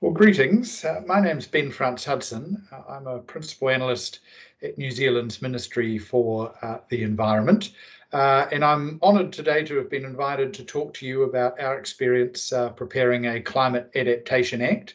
Well, 0.00 0.12
greetings. 0.12 0.84
Uh, 0.84 1.02
my 1.08 1.20
name's 1.20 1.48
Ben 1.48 1.72
France-Hudson. 1.72 2.68
Uh, 2.70 2.82
I'm 2.88 3.08
a 3.08 3.18
principal 3.18 3.68
analyst 3.68 4.20
at 4.62 4.78
New 4.78 4.92
Zealand's 4.92 5.42
Ministry 5.42 5.98
for 5.98 6.54
uh, 6.62 6.78
the 6.88 7.02
Environment. 7.02 7.72
Uh, 8.12 8.46
and 8.52 8.64
I'm 8.64 9.00
honoured 9.02 9.32
today 9.32 9.64
to 9.64 9.74
have 9.74 9.90
been 9.90 10.04
invited 10.04 10.54
to 10.54 10.64
talk 10.64 10.94
to 10.94 11.06
you 11.06 11.24
about 11.24 11.58
our 11.58 11.76
experience 11.76 12.52
uh, 12.52 12.68
preparing 12.68 13.26
a 13.26 13.40
Climate 13.40 13.90
Adaptation 13.96 14.62
Act. 14.62 14.94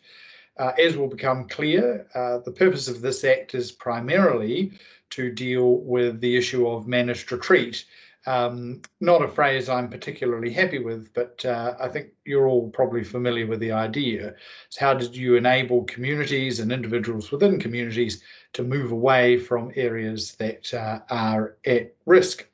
As 0.57 0.95
will 0.95 1.09
become 1.09 1.49
clear, 1.49 2.07
the 2.13 2.53
purpose 2.55 2.87
of 2.87 3.01
this 3.01 3.25
act 3.25 3.55
is 3.55 3.73
primarily 3.73 4.71
to 5.09 5.29
deal 5.29 5.79
with 5.79 6.21
the 6.21 6.37
issue 6.37 6.65
of 6.65 6.87
managed 6.87 7.29
retreat 7.29 7.83
um, 8.25 8.81
not 9.01 9.21
a 9.21 9.27
phrase 9.27 9.67
I'm 9.69 9.89
particularly 9.89 10.51
happy 10.51 10.79
with, 10.79 11.13
but 11.13 11.43
uh, 11.45 11.75
I 11.79 11.89
think 11.89 12.09
you're 12.25 12.47
all 12.47 12.69
probably 12.69 13.03
familiar 13.03 13.47
with 13.47 13.59
the 13.59 13.71
idea. 13.71 14.35
It's 14.67 14.77
how 14.77 14.93
did 14.93 15.15
you 15.15 15.35
enable 15.35 15.83
communities 15.83 16.59
and 16.59 16.71
individuals 16.71 17.31
within 17.31 17.59
communities 17.59 18.23
to 18.53 18.63
move 18.63 18.91
away 18.91 19.37
from 19.37 19.71
areas 19.75 20.35
that 20.35 20.73
uh, 20.73 20.99
are 21.09 21.57
at 21.65 21.93
risk? 22.05 22.47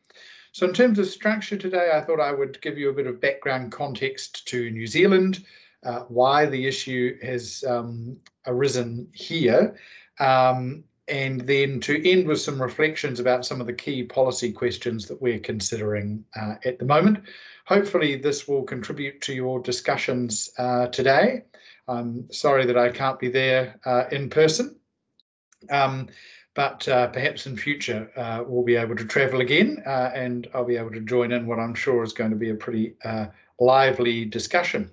So 0.51 0.67
in 0.67 0.73
terms 0.73 0.97
of 0.97 1.07
structure 1.07 1.57
today, 1.57 1.91
I 1.93 2.01
thought 2.01 2.19
I 2.19 2.31
would 2.31 2.59
give 2.61 2.77
you 2.77 2.89
a 2.89 2.93
bit 2.93 3.07
of 3.07 3.21
background 3.21 3.71
context 3.71 4.47
to 4.47 4.71
New 4.71 4.87
Zealand, 4.87 5.45
uh, 5.83 6.01
why 6.07 6.47
the 6.47 6.65
issue 6.65 7.17
has 7.21 7.63
um, 7.67 8.17
arisen 8.47 9.07
here, 9.13 9.77
um, 10.19 10.83
and 11.09 11.41
then 11.41 11.79
to 11.81 12.09
end 12.09 12.27
with 12.27 12.39
some 12.39 12.61
reflections 12.61 13.19
about 13.19 13.45
some 13.45 13.59
of 13.59 13.67
the 13.67 13.73
key 13.73 14.03
policy 14.03 14.51
questions 14.51 15.07
that 15.07 15.21
we're 15.21 15.39
considering 15.39 16.23
uh, 16.39 16.55
at 16.65 16.79
the 16.79 16.85
moment. 16.85 17.23
Hopefully 17.65 18.15
this 18.15 18.47
will 18.47 18.63
contribute 18.63 19.21
to 19.21 19.33
your 19.33 19.59
discussions 19.59 20.49
uh, 20.57 20.87
today. 20.87 21.43
I'm 21.87 22.31
sorry 22.31 22.65
that 22.65 22.77
I 22.77 22.89
can't 22.89 23.19
be 23.19 23.29
there 23.29 23.79
uh, 23.85 24.05
in 24.11 24.29
person, 24.29 24.75
um, 25.69 26.07
but 26.55 26.87
uh, 26.87 27.07
perhaps 27.07 27.45
in 27.47 27.57
future 27.57 28.11
uh, 28.15 28.43
we'll 28.45 28.63
be 28.63 28.75
able 28.75 28.95
to 28.95 29.05
travel 29.05 29.41
again 29.41 29.81
uh, 29.85 30.11
and 30.13 30.47
I'll 30.53 30.65
be 30.65 30.77
able 30.77 30.91
to 30.91 31.01
join 31.01 31.31
in 31.31 31.47
what 31.47 31.59
I'm 31.59 31.75
sure 31.75 32.03
is 32.03 32.13
going 32.13 32.31
to 32.31 32.37
be 32.37 32.51
a 32.51 32.55
pretty 32.55 32.95
lively 33.59 34.25
discussion. 34.25 34.91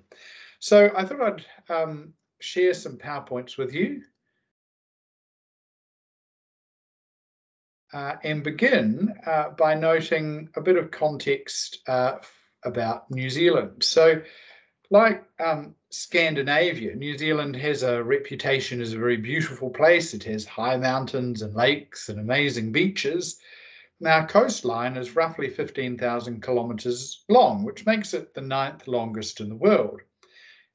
So 0.59 0.91
I 0.95 1.05
thought 1.05 1.21
I'd 1.21 1.73
um, 1.73 2.13
share 2.39 2.73
some 2.73 2.97
PowerPoints 2.97 3.57
with 3.57 3.73
you. 3.73 4.01
Uh, 7.93 8.15
and 8.23 8.43
begin 8.43 9.13
uh, 9.25 9.49
by 9.51 9.73
noting 9.73 10.49
a 10.55 10.61
bit 10.61 10.77
of 10.77 10.91
context 10.91 11.79
uh, 11.87 12.17
about 12.63 13.09
New 13.09 13.29
Zealand. 13.29 13.83
So, 13.83 14.21
like 14.89 15.23
um, 15.39 15.75
Scandinavia, 15.89 16.95
New 16.95 17.17
Zealand 17.17 17.55
has 17.55 17.83
a 17.83 18.03
reputation 18.03 18.81
as 18.81 18.93
a 18.93 18.97
very 18.97 19.17
beautiful 19.17 19.69
place. 19.69 20.13
It 20.13 20.23
has 20.25 20.45
high 20.45 20.77
mountains 20.77 21.41
and 21.41 21.53
lakes 21.55 22.09
and 22.09 22.19
amazing 22.19 22.71
beaches. 22.71 23.39
Now, 23.99 24.25
coastline 24.25 24.95
is 24.95 25.15
roughly 25.15 25.49
15,000 25.49 26.43
kilometres 26.43 27.23
long, 27.29 27.63
which 27.63 27.85
makes 27.85 28.13
it 28.13 28.33
the 28.33 28.41
ninth 28.41 28.87
longest 28.87 29.39
in 29.39 29.49
the 29.49 29.55
world. 29.55 30.01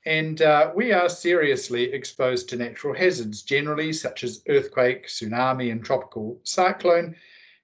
And 0.04 0.42
uh, 0.42 0.72
we 0.74 0.92
are 0.92 1.08
seriously 1.08 1.92
exposed 1.92 2.48
to 2.48 2.56
natural 2.56 2.94
hazards 2.94 3.42
generally, 3.42 3.92
such 3.92 4.24
as 4.24 4.42
earthquake, 4.48 5.06
tsunami, 5.06 5.70
and 5.70 5.84
tropical 5.84 6.40
cyclone. 6.42 7.14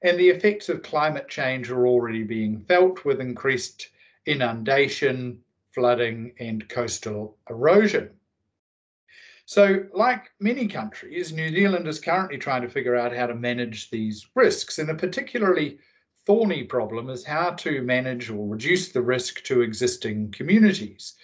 And 0.02 0.18
the 0.18 0.28
effects 0.28 0.68
of 0.68 0.82
climate 0.82 1.28
change 1.28 1.70
are 1.70 1.86
already 1.86 2.22
being 2.22 2.60
felt 2.60 3.04
with 3.04 3.20
increased 3.20 3.88
inundation, 4.26 5.42
flooding, 5.72 6.32
and 6.38 6.68
coastal 6.68 7.36
erosion. 7.50 8.10
So, 9.46 9.86
like 9.92 10.30
many 10.38 10.68
countries, 10.68 11.32
New 11.32 11.48
Zealand 11.48 11.88
is 11.88 11.98
currently 11.98 12.38
trying 12.38 12.62
to 12.62 12.68
figure 12.68 12.94
out 12.94 13.16
how 13.16 13.26
to 13.26 13.34
manage 13.34 13.90
these 13.90 14.28
risks. 14.34 14.78
And 14.78 14.90
a 14.90 14.94
particularly 14.94 15.78
thorny 16.26 16.62
problem 16.64 17.08
is 17.08 17.24
how 17.24 17.50
to 17.52 17.82
manage 17.82 18.30
or 18.30 18.46
reduce 18.46 18.92
the 18.92 19.02
risk 19.02 19.42
to 19.44 19.62
existing 19.62 20.30
communities. 20.30 21.14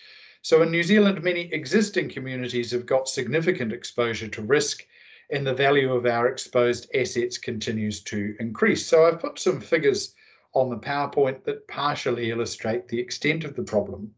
So 0.45 0.61
in 0.61 0.71
New 0.71 0.83
Zealand, 0.83 1.23
many 1.23 1.51
existing 1.55 2.11
communities 2.11 2.71
have 2.73 2.85
got 2.85 3.09
significant 3.09 3.73
exposure 3.73 4.29
to 4.29 4.43
risk 4.43 4.85
and 5.31 5.47
the 5.47 5.55
value 5.55 5.91
of 5.95 6.05
our 6.05 6.29
exposed 6.29 6.87
assets 6.95 7.39
continues 7.39 8.03
to 8.03 8.37
increase. 8.39 8.85
So 8.85 9.07
I've 9.07 9.21
put 9.21 9.39
some 9.39 9.59
figures 9.59 10.15
on 10.53 10.69
the 10.69 10.77
PowerPoint 10.77 11.45
that 11.45 11.67
partially 11.67 12.31
illustrate 12.31 12.89
the 12.89 13.01
extent 13.01 13.45
of 13.45 13.57
the 13.57 13.63
problem. 13.63 14.15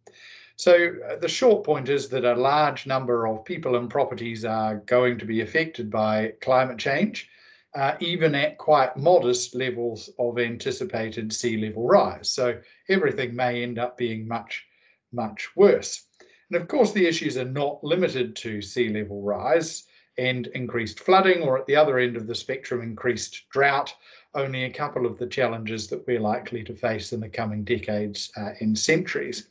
So 0.56 0.94
uh, 1.08 1.14
the 1.20 1.28
short 1.28 1.64
point 1.64 1.88
is 1.88 2.08
that 2.08 2.24
a 2.24 2.34
large 2.34 2.88
number 2.88 3.28
of 3.28 3.44
people 3.44 3.76
and 3.76 3.88
properties 3.88 4.44
are 4.44 4.78
going 4.78 5.20
to 5.20 5.26
be 5.26 5.42
affected 5.42 5.92
by 5.92 6.32
climate 6.40 6.78
change, 6.78 7.28
uh, 7.76 7.94
even 8.00 8.34
at 8.34 8.58
quite 8.58 8.96
modest 8.96 9.54
levels 9.54 10.10
of 10.18 10.40
anticipated 10.40 11.32
sea 11.32 11.56
level 11.56 11.86
rise. 11.86 12.32
So 12.32 12.58
everything 12.88 13.36
may 13.36 13.62
end 13.62 13.78
up 13.78 13.96
being 13.96 14.26
much, 14.26 14.66
much 15.12 15.50
worse. 15.54 16.02
And 16.50 16.60
of 16.60 16.68
course, 16.68 16.92
the 16.92 17.06
issues 17.06 17.36
are 17.36 17.44
not 17.44 17.82
limited 17.82 18.36
to 18.36 18.62
sea 18.62 18.88
level 18.88 19.22
rise 19.22 19.84
and 20.16 20.46
increased 20.48 21.00
flooding, 21.00 21.42
or 21.42 21.58
at 21.58 21.66
the 21.66 21.76
other 21.76 21.98
end 21.98 22.16
of 22.16 22.26
the 22.26 22.34
spectrum, 22.34 22.80
increased 22.80 23.48
drought, 23.50 23.94
only 24.34 24.64
a 24.64 24.72
couple 24.72 25.06
of 25.06 25.18
the 25.18 25.26
challenges 25.26 25.88
that 25.88 26.06
we're 26.06 26.20
likely 26.20 26.62
to 26.64 26.74
face 26.74 27.12
in 27.12 27.20
the 27.20 27.28
coming 27.28 27.64
decades 27.64 28.30
uh, 28.36 28.50
and 28.60 28.78
centuries. 28.78 29.48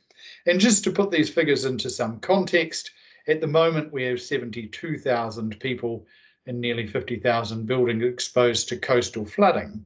And 0.47 0.59
just 0.59 0.83
to 0.85 0.91
put 0.91 1.11
these 1.11 1.29
figures 1.29 1.66
into 1.66 1.89
some 1.89 2.19
context, 2.19 2.91
at 3.27 3.41
the 3.41 3.47
moment 3.47 3.91
we 3.91 4.03
have 4.03 4.22
72,000 4.22 5.59
people 5.59 6.06
and 6.47 6.62
nearly 6.62 6.88
50,000 6.88 7.66
buildings 7.66 8.03
exposed 8.03 8.69
to 8.69 8.77
coastal 8.77 9.25
flooding. 9.25 9.83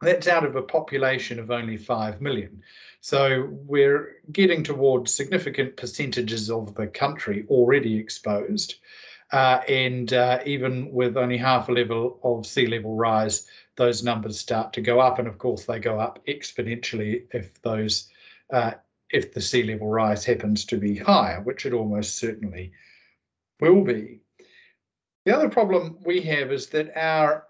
That's 0.00 0.28
out 0.28 0.44
of 0.44 0.56
a 0.56 0.62
population 0.62 1.38
of 1.38 1.50
only 1.50 1.76
5 1.76 2.20
million. 2.20 2.62
So 3.00 3.48
we're 3.50 4.16
getting 4.32 4.62
towards 4.62 5.12
significant 5.12 5.76
percentages 5.76 6.50
of 6.50 6.74
the 6.74 6.86
country 6.86 7.46
already 7.48 7.96
exposed. 7.96 8.76
Uh, 9.32 9.60
and 9.68 10.12
uh, 10.12 10.40
even 10.44 10.90
with 10.90 11.16
only 11.16 11.36
half 11.36 11.68
a 11.68 11.72
level 11.72 12.18
of 12.24 12.46
sea 12.46 12.66
level 12.66 12.96
rise, 12.96 13.46
those 13.76 14.02
numbers 14.02 14.40
start 14.40 14.72
to 14.72 14.80
go 14.80 15.00
up. 15.00 15.18
And 15.18 15.28
of 15.28 15.38
course, 15.38 15.64
they 15.64 15.78
go 15.78 16.00
up 16.00 16.24
exponentially 16.26 17.24
if 17.32 17.60
those 17.62 18.08
uh, 18.52 18.72
if 19.10 19.32
the 19.32 19.40
sea 19.40 19.62
level 19.62 19.88
rise 19.88 20.24
happens 20.24 20.64
to 20.64 20.76
be 20.76 20.96
higher, 20.96 21.40
which 21.42 21.66
it 21.66 21.72
almost 21.72 22.18
certainly 22.18 22.72
will 23.60 23.82
be. 23.82 24.20
The 25.24 25.36
other 25.36 25.48
problem 25.48 25.98
we 26.04 26.20
have 26.22 26.50
is 26.50 26.68
that 26.68 26.96
our 26.96 27.44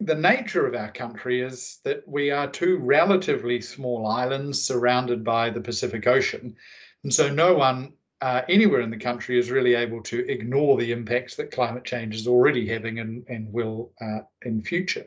the 0.00 0.14
nature 0.14 0.66
of 0.66 0.74
our 0.74 0.90
country 0.90 1.40
is 1.40 1.80
that 1.84 2.06
we 2.06 2.30
are 2.30 2.50
two 2.50 2.78
relatively 2.78 3.60
small 3.60 4.06
islands 4.06 4.62
surrounded 4.62 5.24
by 5.24 5.50
the 5.50 5.60
Pacific 5.60 6.06
Ocean. 6.06 6.54
And 7.02 7.12
so 7.12 7.30
no 7.30 7.54
one 7.54 7.94
uh, 8.20 8.42
anywhere 8.48 8.80
in 8.80 8.90
the 8.90 8.98
country 8.98 9.38
is 9.38 9.50
really 9.50 9.74
able 9.74 10.02
to 10.02 10.28
ignore 10.30 10.76
the 10.76 10.92
impacts 10.92 11.36
that 11.36 11.50
climate 11.50 11.84
change 11.84 12.14
is 12.14 12.26
already 12.26 12.66
having 12.66 12.98
and, 12.98 13.24
and 13.28 13.52
will 13.52 13.92
uh, 14.00 14.20
in 14.42 14.62
future. 14.62 15.04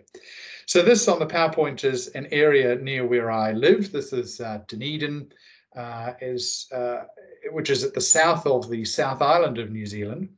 So 0.66 0.82
this 0.82 1.08
on 1.08 1.20
the 1.20 1.26
PowerPoint 1.26 1.84
is 1.84 2.08
an 2.10 2.28
area 2.32 2.76
near 2.76 3.06
where 3.06 3.32
I 3.32 3.54
live. 3.54 3.92
This 3.92 4.14
is 4.14 4.40
uh, 4.40 4.60
Dunedin, 4.68 5.32
uh, 5.76 6.14
is, 6.22 6.68
uh, 6.74 7.04
which 7.52 7.70
is 7.70 7.84
at 7.84 7.94
the 7.94 8.02
south 8.02 8.46
of 8.46 8.70
the 8.70 8.86
South 8.86 9.22
Island 9.22 9.58
of 9.58 9.72
New 9.72 9.86
Zealand. 9.86 10.30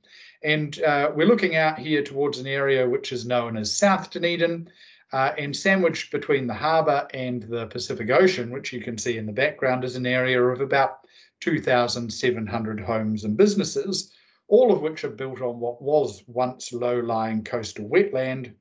And 0.44 0.81
uh, 0.81 1.12
we're 1.13 1.28
looking 1.28 1.56
out 1.56 1.78
here 1.78 2.03
towards 2.03 2.40
an 2.40 2.47
area 2.47 2.90
which 2.90 3.12
is 3.12 3.25
known 3.25 3.57
as 3.57 3.75
South 3.75 4.09
Dunedin 4.09 4.69
uh, 5.13 5.34
and 5.38 5.56
sandwiched 5.56 6.12
between 6.12 6.47
the 6.47 6.53
harbour 6.53 7.07
and 7.13 7.44
the 7.44 7.68
Pacific 7.68 8.09
Ocean, 8.09 8.50
which 8.50 8.74
you 8.74 8.81
can 8.81 8.97
see 8.97 9.18
in 9.18 9.25
the 9.25 9.31
background, 9.31 9.84
is 9.84 9.96
an 9.96 10.06
area 10.06 10.41
of 10.41 10.62
about 10.62 11.06
2,700 11.41 12.79
homes 12.79 13.24
and 13.24 13.38
businesses, 13.38 14.11
all 14.47 14.72
of 14.72 14.82
which 14.82 15.03
are 15.03 15.09
built 15.09 15.41
on 15.41 15.59
what 15.59 15.82
was 15.82 16.23
once 16.28 16.72
low-lying 16.72 17.44
coastal 17.44 17.87
wetland, 17.90 18.53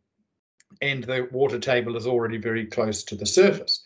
and 0.83 1.05
the 1.05 1.29
water 1.33 1.59
table 1.59 1.97
is 1.97 2.07
already 2.07 2.37
very 2.37 2.67
close 2.67 3.05
to 3.05 3.15
the 3.15 3.27
surface. 3.27 3.83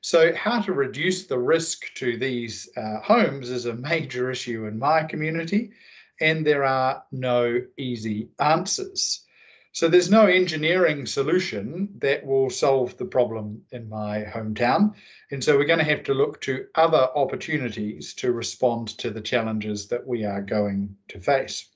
So 0.00 0.34
how 0.34 0.60
to 0.62 0.72
reduce 0.72 1.26
the 1.26 1.38
risk 1.38 1.92
to 1.94 2.16
these 2.16 2.68
uh, 2.76 3.00
homes 3.00 3.50
is 3.50 3.66
a 3.66 3.74
major 3.74 4.30
issue 4.30 4.66
in 4.66 4.78
my 4.78 5.02
community 5.02 5.72
and 6.20 6.46
there 6.46 6.64
are 6.64 7.04
no 7.12 7.62
easy 7.76 8.28
answers. 8.38 9.26
So 9.72 9.88
there's 9.88 10.10
no 10.10 10.26
engineering 10.26 11.04
solution 11.04 11.90
that 11.98 12.24
will 12.24 12.48
solve 12.48 12.96
the 12.96 13.04
problem 13.04 13.60
in 13.72 13.90
my 13.90 14.24
hometown. 14.24 14.94
And 15.30 15.44
so 15.44 15.58
we're 15.58 15.66
going 15.66 15.80
to 15.80 15.84
have 15.84 16.02
to 16.04 16.14
look 16.14 16.40
to 16.42 16.64
other 16.76 17.10
opportunities 17.14 18.14
to 18.14 18.32
respond 18.32 18.96
to 18.96 19.10
the 19.10 19.20
challenges 19.20 19.86
that 19.88 20.06
we 20.06 20.24
are 20.24 20.40
going 20.40 20.96
to 21.08 21.20
face. 21.20 21.68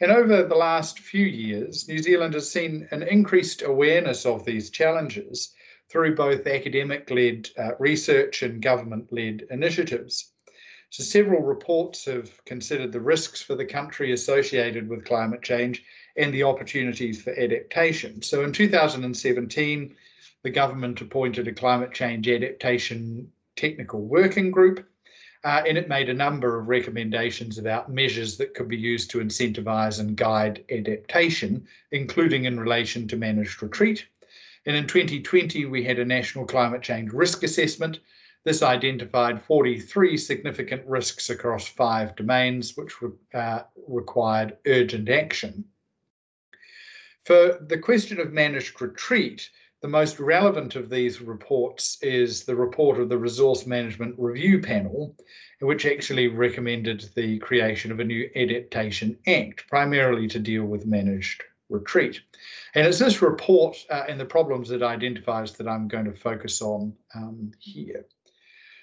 And 0.00 0.12
over 0.12 0.42
the 0.42 0.54
last 0.54 0.98
few 0.98 1.24
years, 1.24 1.88
New 1.88 1.98
Zealand 1.98 2.34
has 2.34 2.50
seen 2.50 2.86
an 2.90 3.02
increased 3.02 3.62
awareness 3.62 4.26
of 4.26 4.44
these 4.44 4.68
challenges 4.68 5.54
through 5.90 6.14
both 6.14 6.46
academic 6.46 7.10
led 7.10 7.48
uh, 7.58 7.70
research 7.78 8.42
and 8.42 8.62
government 8.62 9.12
led 9.12 9.46
initiatives. 9.50 10.29
So 10.90 11.04
several 11.04 11.42
reports 11.42 12.04
have 12.06 12.44
considered 12.44 12.90
the 12.90 13.00
risks 13.00 13.40
for 13.40 13.54
the 13.54 13.64
country 13.64 14.10
associated 14.10 14.88
with 14.88 15.04
climate 15.04 15.40
change 15.40 15.84
and 16.16 16.34
the 16.34 16.42
opportunities 16.42 17.22
for 17.22 17.32
adaptation. 17.38 18.22
So 18.22 18.42
in 18.42 18.52
2017, 18.52 19.94
the 20.42 20.50
government 20.50 21.00
appointed 21.00 21.46
a 21.46 21.52
climate 21.52 21.92
change 21.92 22.28
adaptation 22.28 23.30
technical 23.54 24.00
working 24.02 24.50
group, 24.50 24.84
uh, 25.44 25.62
and 25.66 25.78
it 25.78 25.88
made 25.88 26.08
a 26.08 26.14
number 26.14 26.58
of 26.58 26.68
recommendations 26.68 27.56
about 27.56 27.92
measures 27.92 28.36
that 28.38 28.54
could 28.54 28.68
be 28.68 28.76
used 28.76 29.10
to 29.10 29.18
incentivise 29.18 30.00
and 30.00 30.16
guide 30.16 30.64
adaptation, 30.70 31.66
including 31.92 32.46
in 32.46 32.58
relation 32.58 33.06
to 33.06 33.16
managed 33.16 33.62
retreat. 33.62 34.04
And 34.66 34.76
in 34.76 34.88
2020, 34.88 35.66
we 35.66 35.84
had 35.84 36.00
a 36.00 36.04
national 36.04 36.46
climate 36.46 36.82
change 36.82 37.12
risk 37.12 37.44
assessment. 37.44 38.00
This 38.42 38.62
identified 38.62 39.42
43 39.42 40.16
significant 40.16 40.86
risks 40.86 41.28
across 41.28 41.68
five 41.68 42.16
domains, 42.16 42.74
which 42.74 43.02
re 43.02 43.10
uh, 43.34 43.62
required 43.86 44.56
urgent 44.66 45.10
action. 45.10 45.64
For 47.26 47.58
the 47.60 47.78
question 47.78 48.18
of 48.18 48.32
managed 48.32 48.80
retreat, 48.80 49.50
the 49.82 49.88
most 49.88 50.18
relevant 50.18 50.74
of 50.74 50.88
these 50.88 51.20
reports 51.20 51.98
is 52.02 52.44
the 52.44 52.56
report 52.56 52.98
of 52.98 53.10
the 53.10 53.18
Resource 53.18 53.66
Management 53.66 54.14
Review 54.18 54.60
Panel, 54.60 55.16
which 55.60 55.84
actually 55.84 56.28
recommended 56.28 57.10
the 57.14 57.38
creation 57.40 57.92
of 57.92 58.00
a 58.00 58.04
new 58.04 58.30
Adaptation 58.36 59.18
Act, 59.26 59.66
primarily 59.68 60.26
to 60.28 60.38
deal 60.38 60.64
with 60.64 60.86
managed 60.86 61.42
retreat. 61.68 62.20
And 62.74 62.86
it's 62.86 62.98
this 62.98 63.22
report 63.22 63.76
uh, 63.90 64.04
and 64.08 64.18
the 64.18 64.24
problems 64.24 64.70
it 64.70 64.82
identifies 64.82 65.52
that 65.52 65.68
I'm 65.68 65.88
going 65.88 66.06
to 66.06 66.14
focus 66.14 66.62
on 66.62 66.94
um, 67.14 67.52
here. 67.58 68.06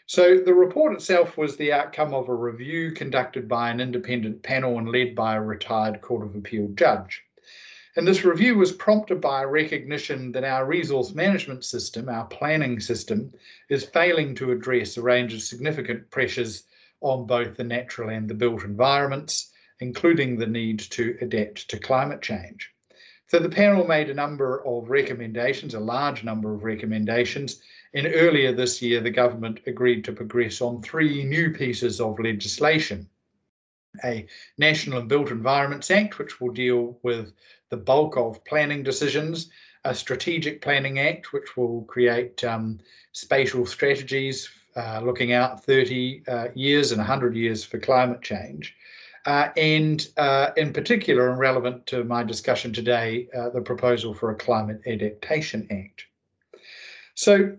So 0.09 0.38
the 0.38 0.54
report 0.54 0.94
itself 0.94 1.36
was 1.36 1.57
the 1.57 1.74
outcome 1.74 2.13
of 2.13 2.30
a 2.30 2.33
review 2.33 2.92
conducted 2.92 3.50
by 3.50 3.69
an 3.69 3.81
independent 3.81 4.42
panel 4.42 4.77
and 4.77 4.88
led 4.88 5.13
by 5.15 5.36
a 5.36 5.42
retired 5.42 6.00
Court 6.00 6.25
of 6.25 6.33
Appeal 6.33 6.69
judge. 6.75 7.21
And 7.98 8.07
this 8.07 8.24
review 8.24 8.56
was 8.57 8.71
prompted 8.71 9.19
by 9.19 9.44
a 9.44 9.48
recognition 9.48 10.31
that 10.31 10.45
our 10.45 10.65
resource 10.65 11.13
management 11.13 11.65
system, 11.65 12.07
our 12.07 12.24
planning 12.24 12.80
system, 12.80 13.33
is 13.68 13.83
failing 13.83 14.33
to 14.36 14.54
address 14.54 14.95
a 14.95 15.01
range 15.01 15.33
of 15.33 15.42
significant 15.42 16.09
pressures 16.09 16.63
on 17.01 17.27
both 17.27 17.57
the 17.57 17.65
natural 17.65 18.09
and 18.09 18.30
the 18.30 18.33
built 18.33 18.63
environments, 18.63 19.51
including 19.81 20.38
the 20.38 20.48
need 20.48 20.80
to 20.80 21.18
adapt 21.19 21.69
to 21.69 21.80
climate 21.80 22.21
change. 22.21 22.71
So 23.27 23.39
the 23.39 23.50
panel 23.50 23.86
made 23.86 24.09
a 24.09 24.13
number 24.13 24.65
of 24.65 24.89
recommendations, 24.89 25.74
a 25.74 25.81
large 25.81 26.24
number 26.24 26.54
of 26.54 26.63
recommendations, 26.63 27.62
and 27.97 28.13
earlier 28.13 28.51
this 28.53 28.81
year 28.81 29.01
the 29.01 29.09
government 29.09 29.59
agreed 29.65 30.03
to 30.03 30.13
progress 30.13 30.61
on 30.61 30.81
three 30.81 31.23
new 31.23 31.51
pieces 31.51 31.99
of 31.99 32.19
legislation 32.19 33.09
a 34.03 34.27
Natural 34.57 34.99
and 34.99 35.09
Built 35.09 35.31
Environments 35.31 35.89
Act, 35.91 36.19
which 36.19 36.39
will 36.39 36.51
deal 36.51 36.99
with 37.03 37.33
the 37.69 37.77
bulk 37.77 38.17
of 38.17 38.44
planning 38.45 38.83
decisions, 38.83 39.49
a 39.83 39.95
Strategic 39.95 40.61
Planning 40.61 40.99
Act, 40.99 41.33
which 41.33 41.57
will 41.57 41.83
create 41.83 42.44
um, 42.44 42.79
spatial 43.11 43.65
strategies 43.65 44.49
uh, 44.75 45.01
looking 45.03 45.33
out 45.33 45.63
30 45.63 46.23
uh, 46.27 46.47
years 46.53 46.91
and 46.91 46.99
100 46.99 47.35
years 47.35 47.63
for 47.63 47.79
climate 47.79 48.21
change. 48.21 48.75
Uh, 49.25 49.49
and 49.57 50.07
uh, 50.17 50.51
in 50.55 50.71
particular, 50.71 51.29
and 51.29 51.39
relevant 51.39 51.85
to 51.88 52.03
my 52.03 52.23
discussion 52.23 52.71
today, 52.71 53.27
uh, 53.35 53.49
the 53.49 53.61
proposal 53.61 54.13
for 54.13 54.31
a 54.31 54.35
Climate 54.35 54.81
Adaptation 54.85 55.67
Act. 55.71 56.05
So 57.15 57.57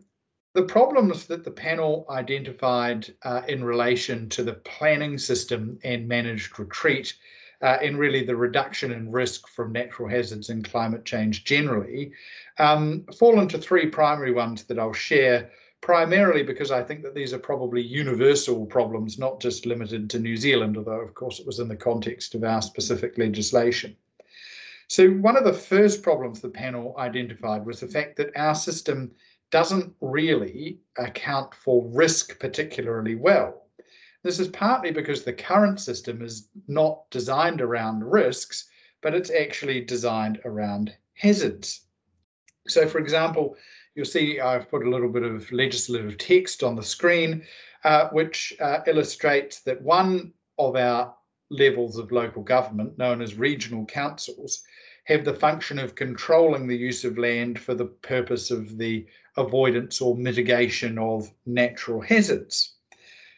the 0.58 0.64
problems 0.64 1.26
that 1.26 1.44
the 1.44 1.50
panel 1.52 2.04
identified 2.10 3.14
uh, 3.22 3.42
in 3.46 3.62
relation 3.62 4.28
to 4.28 4.42
the 4.42 4.54
planning 4.54 5.16
system 5.16 5.78
and 5.84 6.08
managed 6.08 6.58
retreat 6.58 7.14
uh, 7.62 7.78
and 7.80 7.96
really 7.96 8.24
the 8.24 8.34
reduction 8.34 8.90
in 8.90 9.08
risk 9.12 9.46
from 9.46 9.70
natural 9.70 10.08
hazards 10.08 10.48
and 10.48 10.68
climate 10.68 11.04
change 11.04 11.44
generally 11.44 12.10
um, 12.58 13.06
fall 13.16 13.38
into 13.38 13.56
three 13.56 13.86
primary 13.86 14.32
ones 14.32 14.64
that 14.64 14.80
I'll 14.80 14.92
share 14.92 15.48
primarily 15.80 16.42
because 16.42 16.72
I 16.72 16.82
think 16.82 17.04
that 17.04 17.14
these 17.14 17.32
are 17.32 17.38
probably 17.38 17.80
universal 17.80 18.66
problems, 18.66 19.16
not 19.16 19.40
just 19.40 19.64
limited 19.64 20.10
to 20.10 20.18
New 20.18 20.36
Zealand, 20.36 20.76
although 20.76 21.00
of 21.00 21.14
course 21.14 21.38
it 21.38 21.46
was 21.46 21.60
in 21.60 21.68
the 21.68 21.76
context 21.76 22.34
of 22.34 22.42
our 22.42 22.62
specific 22.62 23.16
legislation. 23.16 23.96
So 24.88 25.08
one 25.10 25.36
of 25.36 25.44
the 25.44 25.52
first 25.52 26.02
problems 26.02 26.40
the 26.40 26.48
panel 26.48 26.96
identified 26.98 27.64
was 27.64 27.78
the 27.78 27.86
fact 27.86 28.16
that 28.16 28.36
our 28.36 28.56
system 28.56 29.12
doesn't 29.50 29.94
really 30.00 30.80
account 30.98 31.54
for 31.54 31.86
risk 31.88 32.38
particularly 32.38 33.14
well. 33.14 33.66
This 34.22 34.40
is 34.40 34.48
partly 34.48 34.90
because 34.90 35.22
the 35.22 35.32
current 35.32 35.80
system 35.80 36.22
is 36.22 36.48
not 36.66 37.08
designed 37.10 37.60
around 37.60 38.04
risks, 38.04 38.68
but 39.00 39.14
it's 39.14 39.30
actually 39.30 39.80
designed 39.80 40.40
around 40.44 40.94
hazards. 41.14 41.86
So 42.66 42.86
for 42.86 42.98
example, 42.98 43.56
you'll 43.94 44.04
see 44.04 44.40
I've 44.40 44.70
put 44.70 44.86
a 44.86 44.90
little 44.90 45.08
bit 45.08 45.22
of 45.22 45.50
legislative 45.52 46.18
text 46.18 46.62
on 46.62 46.76
the 46.76 46.82
screen, 46.82 47.44
uh, 47.84 48.08
which 48.10 48.52
uh, 48.60 48.80
illustrates 48.86 49.60
that 49.60 49.80
one 49.80 50.32
of 50.58 50.76
our 50.76 51.14
levels 51.50 51.96
of 51.96 52.12
local 52.12 52.42
government, 52.42 52.98
known 52.98 53.22
as 53.22 53.36
regional 53.36 53.86
councils, 53.86 54.62
have 55.08 55.24
the 55.24 55.32
function 55.32 55.78
of 55.78 55.94
controlling 55.94 56.66
the 56.66 56.76
use 56.76 57.02
of 57.02 57.16
land 57.16 57.58
for 57.58 57.74
the 57.74 57.86
purpose 57.86 58.50
of 58.50 58.76
the 58.76 59.06
avoidance 59.38 60.02
or 60.02 60.14
mitigation 60.14 60.98
of 60.98 61.32
natural 61.46 62.02
hazards. 62.02 62.74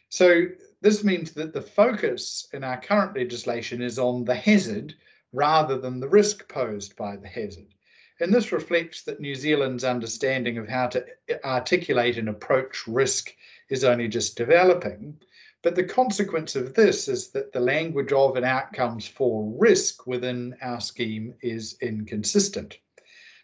So 0.09 0.47
this 0.81 1.01
means 1.05 1.31
that 1.31 1.53
the 1.53 1.61
focus 1.61 2.49
in 2.51 2.65
our 2.65 2.81
current 2.81 3.15
legislation 3.15 3.81
is 3.81 3.97
on 3.97 4.25
the 4.25 4.35
hazard 4.35 4.95
rather 5.31 5.77
than 5.77 6.01
the 6.01 6.09
risk 6.09 6.49
posed 6.49 6.97
by 6.97 7.15
the 7.15 7.29
hazard. 7.29 7.73
And 8.19 8.33
this 8.33 8.51
reflects 8.51 9.03
that 9.03 9.21
New 9.21 9.33
Zealand's 9.33 9.85
understanding 9.85 10.57
of 10.57 10.67
how 10.67 10.87
to 10.87 11.05
articulate 11.45 12.17
and 12.17 12.27
approach 12.27 12.85
risk 12.85 13.33
is 13.69 13.85
only 13.85 14.09
just 14.09 14.35
developing. 14.35 15.17
But 15.63 15.75
the 15.75 15.83
consequence 15.83 16.55
of 16.55 16.73
this 16.73 17.07
is 17.07 17.29
that 17.29 17.51
the 17.51 17.59
language 17.59 18.11
of 18.11 18.35
and 18.35 18.45
outcomes 18.45 19.07
for 19.07 19.53
risk 19.59 20.07
within 20.07 20.55
our 20.61 20.81
scheme 20.81 21.35
is 21.41 21.77
inconsistent. 21.81 22.79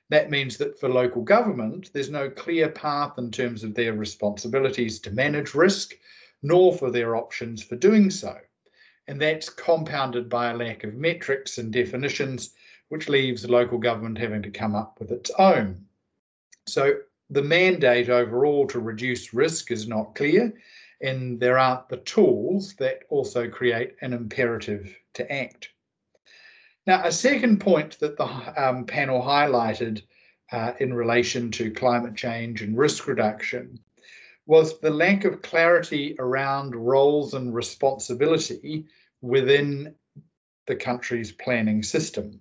That 0.10 0.32
means 0.32 0.58
that 0.58 0.80
for 0.80 0.90
local 0.90 1.22
government, 1.22 1.92
there's 1.94 2.10
no 2.10 2.30
clear 2.30 2.70
path 2.70 3.18
in 3.18 3.30
terms 3.30 3.64
of 3.64 3.76
their 3.76 3.94
responsibilities 3.94 5.00
to 5.02 5.12
manage 5.12 5.54
risk, 5.54 5.94
nor 6.42 6.74
for 6.74 6.90
their 6.90 7.16
options 7.16 7.62
for 7.62 7.76
doing 7.76 8.10
so. 8.10 8.38
And 9.08 9.22
that's 9.22 9.50
compounded 9.50 10.28
by 10.28 10.52
a 10.52 10.58
lack 10.58 10.84
of 10.84 10.96
metrics 10.96 11.58
and 11.58 11.72
definitions, 11.72 12.56
which 12.90 13.10
leaves 13.10 13.50
local 13.50 13.78
government 13.78 14.18
having 14.18 14.42
to 14.44 14.50
come 14.50 14.76
up 14.76 15.00
with 15.00 15.12
its 15.12 15.30
own. 15.38 15.86
So 16.68 17.00
the 17.30 17.44
mandate 17.44 18.10
overall 18.10 18.66
to 18.68 18.80
reduce 18.80 19.34
risk 19.34 19.72
is 19.72 19.88
not 19.88 20.16
clear, 20.16 20.54
and 21.02 21.40
there 21.40 21.58
aren't 21.58 21.90
the 21.90 21.98
tools 21.98 22.74
that 22.76 23.04
also 23.10 23.50
create 23.50 23.96
an 24.02 24.14
imperative 24.14 24.96
to 25.14 25.32
act. 25.32 25.70
Now, 26.86 27.04
a 27.04 27.12
second 27.12 27.60
point 27.60 28.00
that 28.00 28.18
the 28.18 28.26
um, 28.26 28.86
panel 28.86 29.22
highlighted 29.22 30.04
uh, 30.52 30.74
in 30.80 30.94
relation 30.94 31.52
to 31.52 31.72
climate 31.72 32.16
change 32.16 32.62
and 32.62 32.78
risk 32.78 33.08
reduction 33.08 33.80
was 34.46 34.80
the 34.80 34.90
lack 34.90 35.26
of 35.26 35.42
clarity 35.42 36.16
around 36.20 36.74
roles 36.74 37.34
and 37.34 37.54
responsibility 37.54 38.86
within 39.22 39.94
the 40.68 40.76
country's 40.76 41.34
planning 41.34 41.84
system. 41.84 42.40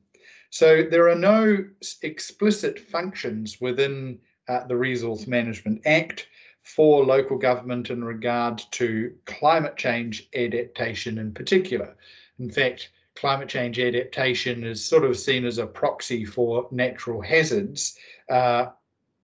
So 0.50 0.84
there 0.84 1.08
are 1.08 1.16
no 1.16 1.64
explicit 2.02 2.78
functions 2.78 3.60
within 3.60 4.20
uh, 4.48 4.66
the 4.66 4.76
Resource 4.76 5.26
Management 5.26 5.82
Act 5.84 6.28
for 6.66 7.04
local 7.04 7.38
government 7.38 7.90
in 7.90 8.02
regard 8.02 8.60
to 8.72 9.14
climate 9.24 9.76
change 9.76 10.28
adaptation 10.34 11.16
in 11.16 11.32
particular. 11.32 11.96
In 12.40 12.50
fact, 12.50 12.90
climate 13.14 13.48
change 13.48 13.78
adaptation 13.78 14.64
is 14.64 14.84
sort 14.84 15.04
of 15.04 15.16
seen 15.16 15.44
as 15.44 15.58
a 15.58 15.66
proxy 15.66 16.24
for 16.24 16.66
natural 16.72 17.22
hazards, 17.22 17.96
uh, 18.28 18.66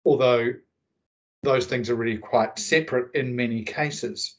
although 0.04 0.54
those 1.42 1.66
things 1.66 1.90
are 1.90 1.96
really 1.96 2.16
quite 2.16 2.61
separate 2.61 3.12
in 3.16 3.34
many 3.34 3.64
cases. 3.64 4.37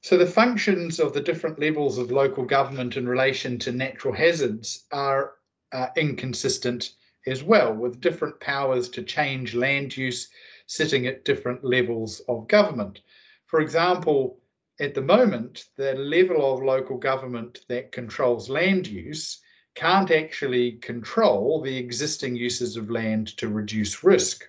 So 0.00 0.16
the 0.16 0.26
functions 0.26 1.00
of 1.00 1.12
the 1.12 1.20
different 1.20 1.60
levels 1.60 1.98
of 1.98 2.10
local 2.10 2.46
government 2.46 2.96
in 2.96 3.06
relation 3.06 3.58
to 3.58 3.72
natural 3.72 4.14
hazards 4.14 4.86
are 4.90 5.34
uh, 5.72 5.88
inconsistent 5.98 6.94
as 7.26 7.42
well, 7.42 7.74
with 7.74 8.00
different 8.00 8.40
powers 8.40 8.88
to 8.88 9.02
change 9.02 9.54
land 9.54 9.94
use 9.94 10.30
sitting 10.66 11.06
at 11.06 11.24
different 11.24 11.64
levels 11.64 12.20
of 12.28 12.48
government. 12.48 13.00
For 13.46 13.60
example, 13.60 14.40
at 14.80 14.94
the 14.94 15.02
moment, 15.02 15.66
the 15.76 15.94
level 15.94 16.52
of 16.52 16.62
local 16.62 16.96
government 16.96 17.60
that 17.68 17.92
controls 17.92 18.48
land 18.48 18.86
use 18.86 19.40
can't 19.74 20.10
actually 20.10 20.72
control 20.72 21.60
the 21.60 21.76
existing 21.76 22.36
uses 22.36 22.76
of 22.76 22.90
land 22.90 23.36
to 23.38 23.48
reduce 23.48 24.04
risk. 24.04 24.48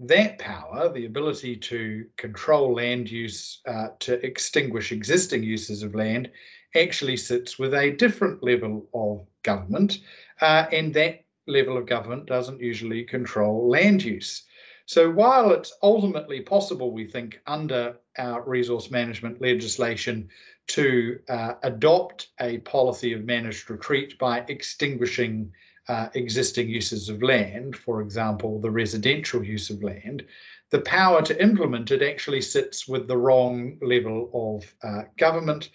that 0.00 0.38
power, 0.38 0.92
the 0.92 1.06
ability 1.06 1.56
to 1.56 2.04
control 2.16 2.74
land 2.74 3.10
use 3.10 3.60
uh, 3.66 3.88
to 4.00 4.14
extinguish 4.26 4.90
existing 4.90 5.42
uses 5.42 5.82
of 5.82 5.94
land, 5.94 6.30
actually 6.74 7.16
sits 7.16 7.58
with 7.58 7.74
a 7.74 7.90
different 7.92 8.42
level 8.42 8.88
of 8.94 9.24
government, 9.42 9.98
uh, 10.40 10.66
and 10.72 10.92
that 10.94 11.24
level 11.52 11.76
of 11.76 11.86
government 11.86 12.26
doesn't 12.26 12.60
usually 12.60 13.04
control 13.04 13.68
land 13.68 14.02
use. 14.02 14.44
So 14.86 15.10
while 15.10 15.52
it's 15.52 15.72
ultimately 15.82 16.40
possible, 16.40 16.90
we 16.90 17.06
think, 17.06 17.40
under 17.46 17.96
our 18.18 18.42
resource 18.42 18.90
management 18.90 19.40
legislation 19.40 20.28
to 20.68 21.18
uh, 21.28 21.54
adopt 21.62 22.28
a 22.40 22.58
policy 22.58 23.12
of 23.12 23.24
managed 23.24 23.70
retreat 23.70 24.18
by 24.18 24.44
extinguishing 24.48 25.52
uh, 25.88 26.08
existing 26.14 26.68
uses 26.68 27.08
of 27.08 27.22
land, 27.22 27.76
for 27.76 28.02
example, 28.02 28.60
the 28.60 28.70
residential 28.70 29.42
use 29.42 29.68
of 29.68 29.82
land, 29.82 30.24
the 30.70 30.80
power 30.80 31.22
to 31.22 31.42
implement 31.42 31.90
it 31.90 32.02
actually 32.02 32.40
sits 32.40 32.86
with 32.86 33.08
the 33.08 33.16
wrong 33.16 33.76
level 33.82 34.30
of 34.32 34.74
uh, 34.82 35.02
government. 35.18 35.70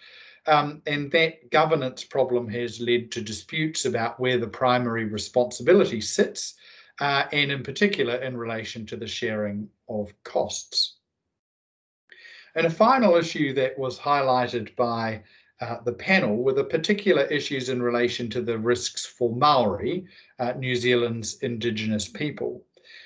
Um, 0.47 0.81
and 0.87 1.11
that 1.11 1.51
governance 1.51 2.05
problem 2.05 2.47
has 2.49 2.79
led 2.79 3.11
to 3.11 3.21
disputes 3.21 3.85
about 3.85 4.19
where 4.19 4.37
the 4.37 4.47
primary 4.47 5.05
responsibility 5.05 5.99
sits, 5.99 6.55
uh, 7.01 7.25
and 7.33 7.51
in 7.51 7.63
particular 7.63 8.15
in 8.15 8.37
relation 8.37 8.85
to 8.87 8.95
the 8.95 9.07
sharing 9.07 9.69
of 9.89 10.13
costs. 10.23 10.95
And 12.55 12.65
a 12.65 12.71
final 12.71 13.15
issue 13.15 13.53
that 13.53 13.77
was 13.77 13.99
highlighted 13.99 14.75
by 14.75 15.21
uh, 15.59 15.77
the 15.83 15.93
panel 15.93 16.37
were 16.37 16.53
the 16.53 16.63
particular 16.63 17.23
issues 17.23 17.69
in 17.69 17.81
relation 17.81 18.29
to 18.29 18.41
the 18.41 18.57
risks 18.57 19.05
for 19.05 19.35
Maori, 19.35 20.05
uh, 20.39 20.53
New 20.53 20.75
Zealand's 20.75 21.35
Indigenous 21.41 22.07
people. 22.07 22.63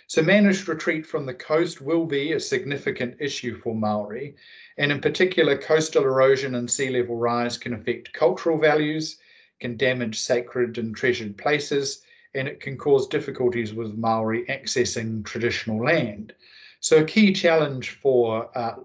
So 0.07 0.21
managed 0.21 0.67
retreat 0.67 1.05
from 1.05 1.25
the 1.25 1.33
coast 1.33 1.81
will 1.81 2.05
be 2.05 2.33
a 2.33 2.39
significant 2.39 3.15
issue 3.19 3.55
for 3.55 3.73
Maori, 3.73 4.35
and 4.77 4.91
in 4.91 5.01
particular 5.01 5.57
coastal 5.57 6.03
erosion 6.03 6.55
and 6.55 6.69
sea 6.69 6.89
level 6.89 7.17
rise 7.17 7.57
can 7.57 7.73
affect 7.73 8.13
cultural 8.13 8.57
values, 8.57 9.17
can 9.59 9.77
damage 9.77 10.19
sacred 10.19 10.77
and 10.77 10.95
treasured 10.95 11.37
places, 11.37 12.01
and 12.33 12.47
it 12.47 12.59
can 12.59 12.77
cause 12.77 13.07
difficulties 13.07 13.73
with 13.73 13.97
Maori 13.97 14.45
accessing 14.45 15.23
traditional 15.25 15.83
land. 15.83 16.33
So 16.79 16.97
a 16.97 17.05
key 17.05 17.33
challenge 17.33 17.91
for 18.01 18.49
uh, 18.57 18.75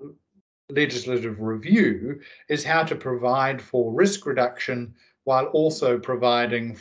legislative 0.69 1.40
review 1.40 2.21
is 2.49 2.64
how 2.64 2.83
to 2.85 2.97
provide 2.97 3.62
for 3.62 3.93
risk 3.93 4.26
reduction 4.26 4.95
while 5.25 5.47
also 5.47 5.99
providing 5.99 6.78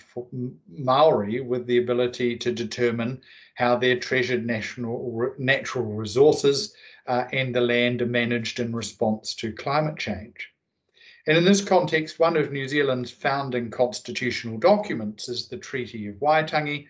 Maori 0.67 1.41
with 1.41 1.65
the 1.65 1.79
ability 1.79 2.37
to 2.37 2.51
determine 2.51 3.21
how 3.55 3.75
their 3.75 3.97
treasured 3.97 4.45
national 4.45 5.33
natural 5.39 5.85
resources 5.85 6.75
uh, 7.07 7.25
and 7.31 7.53
the 7.53 7.61
land 7.61 8.05
managed 8.09 8.59
in 8.59 8.75
response 8.75 9.33
to 9.35 9.51
climate 9.51 9.97
change. 9.97 10.51
And 11.27 11.37
in 11.37 11.45
this 11.45 11.63
context, 11.63 12.19
one 12.19 12.37
of 12.37 12.51
New 12.51 12.67
Zealand's 12.67 13.11
founding 13.11 13.71
constitutional 13.71 14.57
documents 14.57 15.27
is 15.27 15.47
the 15.47 15.57
Treaty 15.57 16.07
of 16.07 16.15
Waitangi 16.15 16.87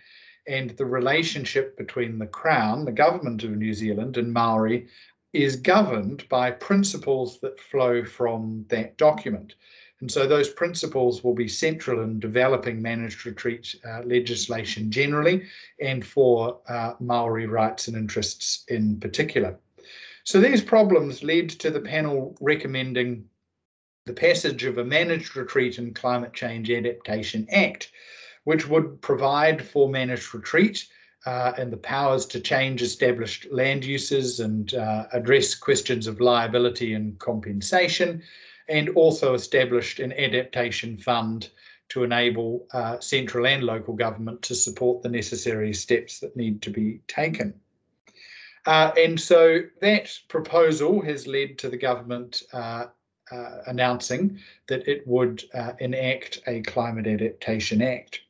and 0.48 0.72
the 0.72 0.86
relationship 0.86 1.78
between 1.78 2.20
the 2.20 2.28
Crown, 2.28 2.86
the 2.86 2.92
government 2.92 3.44
of 3.44 3.52
New 3.52 3.74
Zealand, 3.74 4.18
and 4.18 4.34
Maori 4.34 4.88
is 5.34 5.56
governed 5.56 6.28
by 6.30 6.52
principles 6.52 7.40
that 7.40 7.60
flow 7.60 8.04
from 8.04 8.66
that 8.70 8.98
document. 8.98 9.56
And 10.02 10.12
so 10.12 10.28
those 10.28 10.50
principles 10.50 11.24
will 11.24 11.34
be 11.34 11.48
central 11.48 12.04
in 12.04 12.20
developing 12.20 12.82
managed 12.82 13.26
retreat 13.26 13.74
uh, 13.88 14.02
legislation 14.04 14.92
generally 14.92 15.44
and 15.80 16.06
for 16.06 16.60
uh, 16.68 16.94
Maori 17.00 17.48
rights 17.48 17.88
and 17.88 17.96
interests 17.96 18.66
in 18.68 19.00
particular. 19.00 19.58
So 20.25 20.41
these 20.41 20.63
problems 20.63 21.24
led 21.24 21.50
to 21.51 21.70
the 21.70 21.79
panel 21.79 22.36
recommending 22.41 23.25
the 24.08 24.13
passage 24.13 24.63
of 24.63 24.79
a 24.79 24.84
Managed 24.84 25.36
Retreat 25.36 25.77
and 25.77 25.94
Climate 25.94 26.34
Change 26.34 26.72
Adaptation 26.72 27.46
Act, 27.51 27.91
which 28.44 28.67
would 28.67 29.00
provide 29.01 29.63
for 29.63 29.88
managed 29.88 30.34
retreat 30.34 30.88
uh, 31.27 31.53
and 31.60 31.72
the 31.72 31.77
powers 31.77 32.25
to 32.27 32.39
change 32.39 32.82
established 32.82 33.46
land 33.51 33.86
uses 33.86 34.39
and 34.39 34.74
uh, 34.74 35.05
address 35.13 35.53
questions 35.53 36.08
of 36.08 36.20
liability 36.20 36.96
and 36.96 37.20
compensation, 37.20 38.24
and 38.67 38.89
also 38.89 39.36
established 39.36 40.00
an 40.00 40.12
adaptation 40.13 40.98
fund 40.98 41.50
to 41.89 42.03
enable 42.03 42.65
uh, 42.74 43.00
central 43.00 43.46
and 43.46 43.63
local 43.63 43.94
government 43.94 44.41
to 44.41 44.55
support 44.55 45.03
the 45.03 45.10
necessary 45.10 45.72
steps 45.72 46.20
that 46.20 46.36
need 46.36 46.63
to 46.63 46.72
be 46.72 47.00
taken. 47.08 47.53
Uh, 48.66 48.92
and 48.98 49.20
so 49.20 49.60
that 49.82 50.12
proposal 50.28 51.02
has 51.02 51.28
led 51.28 51.58
to 51.60 51.70
the 51.70 51.78
government 51.78 52.44
uh, 52.54 52.86
uh, 53.32 53.58
announcing 53.68 54.40
that 54.68 54.88
it 54.88 55.06
would 55.08 55.44
enact 55.80 56.42
a 56.48 56.62
Climate 56.62 57.08
Adaptation 57.08 57.82
Act. 57.82 58.22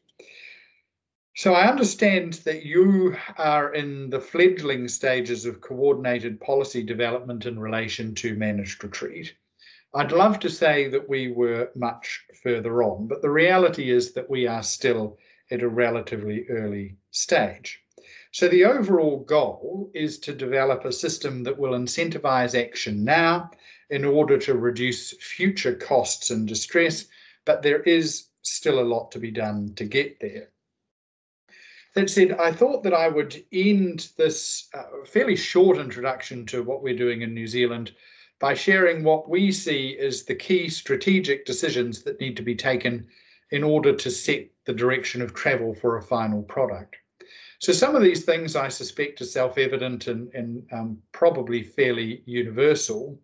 So 1.38 1.54
I 1.54 1.68
understand 1.68 2.34
that 2.46 2.64
you 2.64 3.18
are 3.38 3.74
in 3.74 4.10
the 4.10 4.22
fledgling 4.22 4.88
stages 4.88 5.46
of 5.46 5.60
coordinated 5.60 6.40
policy 6.40 6.82
development 6.82 7.46
in 7.46 7.60
relation 7.60 8.16
to 8.16 8.36
managed 8.36 8.82
retreat. 8.82 9.34
I'd 9.94 10.14
love 10.14 10.40
to 10.42 10.50
say 10.50 10.88
that 10.90 11.10
we 11.10 11.32
were 11.32 11.72
much 11.76 12.26
further 12.42 12.84
on, 12.84 13.08
but 13.08 13.22
the 13.22 13.30
reality 13.30 13.92
is 13.92 14.14
that 14.14 14.30
we 14.30 14.48
are 14.48 14.64
still 14.64 15.18
at 15.52 15.62
a 15.62 15.68
relatively 15.68 16.48
early 16.48 16.96
stage. 17.12 17.82
So 18.36 18.50
the 18.50 18.66
overall 18.66 19.20
goal 19.20 19.90
is 19.94 20.20
to 20.20 20.36
develop 20.36 20.84
a 20.84 20.92
system 20.92 21.42
that 21.44 21.58
will 21.58 21.72
incentivize 21.72 22.54
action 22.54 23.06
now 23.06 23.50
in 23.90 24.04
order 24.04 24.38
to 24.40 24.56
reduce 24.56 25.12
future 25.12 25.74
costs 25.74 26.32
and 26.32 26.46
distress, 26.46 27.06
but 27.46 27.62
there 27.62 27.82
is 27.84 28.28
still 28.42 28.82
a 28.82 28.92
lot 28.94 29.10
to 29.14 29.20
be 29.20 29.32
done 29.32 29.74
to 29.76 29.86
get 29.86 30.20
there. 30.20 30.50
That 31.94 32.10
said, 32.10 32.34
I 32.34 32.52
thought 32.52 32.84
that 32.84 32.94
I 32.94 33.08
would 33.08 33.42
end 33.54 34.10
this 34.18 34.68
uh, 34.74 35.06
fairly 35.06 35.38
short 35.38 35.78
introduction 35.78 36.46
to 36.48 36.62
what 36.62 36.84
we're 36.84 36.98
doing 36.98 37.22
in 37.22 37.34
New 37.34 37.48
Zealand 37.48 37.96
by 38.40 38.54
sharing 38.54 39.06
what 39.06 39.30
we 39.30 39.50
see 39.50 39.98
as 39.98 40.24
the 40.24 40.36
key 40.36 40.68
strategic 40.68 41.46
decisions 41.46 42.04
that 42.04 42.20
need 42.20 42.36
to 42.36 42.44
be 42.44 42.56
taken 42.56 43.08
in 43.52 43.64
order 43.64 43.96
to 43.96 44.12
set 44.12 44.50
the 44.66 44.74
direction 44.74 45.22
of 45.22 45.34
travel 45.34 45.74
for 45.74 45.96
a 45.96 46.04
final 46.04 46.44
product. 46.44 46.98
So 47.60 47.72
some 47.72 47.96
of 47.96 48.02
these 48.02 48.26
things 48.26 48.56
I 48.56 48.68
suspect 48.68 49.22
are 49.22 49.26
self-evident 49.26 50.08
and, 50.08 50.34
and 50.34 50.64
um, 50.72 50.98
probably 51.12 51.64
fairly 51.64 52.22
universal, 52.26 53.20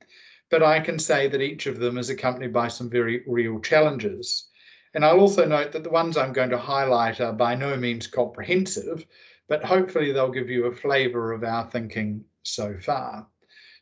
but 0.49 0.63
I 0.63 0.79
can 0.79 0.99
say 0.99 1.27
that 1.27 1.41
each 1.41 1.65
of 1.67 1.79
them 1.79 1.97
is 1.97 2.09
accompanied 2.09 2.53
by 2.53 2.67
some 2.67 2.89
very 2.89 3.23
real 3.27 3.59
challenges. 3.59 4.47
And 4.93 5.05
I'll 5.05 5.19
also 5.19 5.45
note 5.45 5.71
that 5.71 5.83
the 5.83 5.89
ones 5.89 6.17
I'm 6.17 6.33
going 6.33 6.49
to 6.49 6.57
highlight 6.57 7.21
are 7.21 7.33
by 7.33 7.55
no 7.55 7.77
means 7.77 8.07
comprehensive, 8.07 9.05
but 9.47 9.63
hopefully 9.63 10.11
they'll 10.11 10.31
give 10.31 10.49
you 10.49 10.65
a 10.65 10.75
flavour 10.75 11.33
of 11.33 11.43
our 11.43 11.69
thinking 11.69 12.23
so 12.43 12.77
far. 12.81 13.27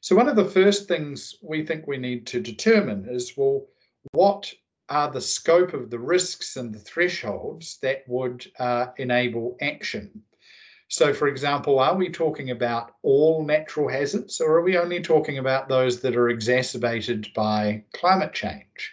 So 0.01 0.15
one 0.15 0.29
of 0.29 0.36
the 0.36 0.46
first 0.46 0.88
things 0.88 1.36
we 1.41 1.65
think 1.65 1.86
we 1.86 1.98
need 1.98 2.25
to 2.27 2.39
determine 2.39 3.08
is, 3.10 3.34
well, 3.36 3.68
what 4.12 4.51
are 4.88 5.12
the 5.12 5.22
scope 5.22 5.74
of 5.74 5.89
the 5.89 6.00
risks 6.00 6.56
and 6.56 6.74
the 6.74 6.79
thresholds 6.79 7.77
that 7.82 8.03
would 8.08 8.46
uh, 8.60 8.88
enable 8.98 9.58
action? 9.62 10.24
So 10.89 11.13
for 11.13 11.27
example, 11.27 11.77
are 11.77 11.96
we 11.96 12.10
talking 12.10 12.50
about 12.50 12.96
all 13.03 13.46
natural 13.46 13.88
hazards 13.88 14.41
or 14.41 14.58
are 14.58 14.63
we 14.63 14.75
only 14.75 15.00
talking 15.00 15.38
about 15.38 15.69
those 15.69 16.01
that 16.01 16.15
are 16.15 16.29
exacerbated 16.29 17.27
by 17.36 17.84
climate 17.93 18.34
change? 18.34 18.91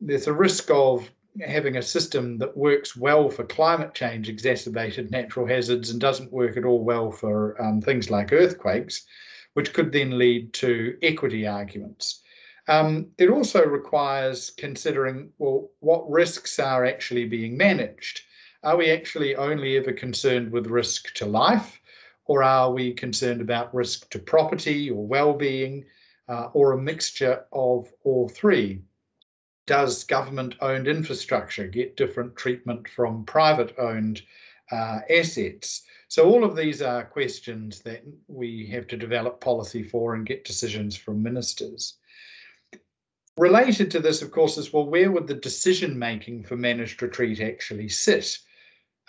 There's 0.00 0.26
a 0.26 0.32
risk 0.32 0.68
of 0.72 1.08
having 1.46 1.76
a 1.76 1.82
system 1.82 2.38
that 2.38 2.56
works 2.56 2.96
well 2.96 3.30
for 3.30 3.44
climate 3.44 3.94
change 3.94 4.28
exacerbated 4.28 5.12
natural 5.12 5.46
hazards 5.46 5.90
and 5.90 6.00
doesn't 6.00 6.32
work 6.32 6.56
at 6.56 6.64
all 6.64 6.82
well 6.82 7.12
for 7.12 7.60
um, 7.62 7.80
things 7.80 8.10
like 8.10 8.32
earthquakes, 8.32 9.06
which 9.54 9.72
could 9.72 9.92
then 9.92 10.18
lead 10.18 10.52
to 10.54 10.98
equity 11.02 11.46
arguments. 11.46 12.20
Um, 12.66 13.12
it 13.16 13.30
also 13.30 13.64
requires 13.64 14.50
considering, 14.50 15.30
well, 15.38 15.70
what 15.78 16.10
risks 16.10 16.58
are 16.58 16.84
actually 16.84 17.26
being 17.26 17.56
managed? 17.56 18.22
Are 18.62 18.76
we 18.76 18.90
actually 18.90 19.34
only 19.36 19.76
ever 19.76 19.92
concerned 19.92 20.52
with 20.52 20.66
risk 20.66 21.14
to 21.14 21.26
life? 21.26 21.80
Or 22.26 22.42
are 22.42 22.72
we 22.72 22.92
concerned 22.92 23.40
about 23.40 23.74
risk 23.74 24.08
to 24.10 24.18
property 24.18 24.90
or 24.90 25.06
well-being 25.06 25.84
uh, 26.28 26.48
or 26.52 26.72
a 26.72 26.80
mixture 26.80 27.44
of 27.52 27.92
all 28.04 28.28
three? 28.28 28.82
does 29.66 30.04
government 30.04 30.54
owned 30.60 30.88
infrastructure 30.88 31.66
get 31.66 31.96
different 31.96 32.36
treatment 32.36 32.88
from 32.88 33.24
private 33.24 33.74
owned 33.78 34.22
uh, 34.70 35.00
assets? 35.08 35.82
So 36.08 36.28
all 36.28 36.44
of 36.44 36.56
these 36.56 36.82
are 36.82 37.04
questions 37.04 37.80
that 37.80 38.02
we 38.26 38.66
have 38.66 38.86
to 38.88 38.96
develop 38.96 39.40
policy 39.40 39.82
for 39.82 40.14
and 40.14 40.26
get 40.26 40.44
decisions 40.44 40.96
from 40.96 41.22
ministers. 41.22 41.94
Related 43.38 43.90
to 43.92 44.00
this, 44.00 44.20
of 44.20 44.30
course, 44.30 44.58
is 44.58 44.72
well, 44.72 44.84
where 44.84 45.10
would 45.10 45.26
the 45.26 45.34
decision 45.34 45.98
making 45.98 46.42
for 46.44 46.56
managed 46.56 47.00
retreat 47.00 47.40
actually 47.40 47.88
sit? 47.88 48.38